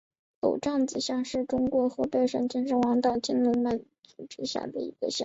[0.41, 5.19] 娄杖子乡是中国河北省秦皇岛市青龙满族自治县下辖的一个乡。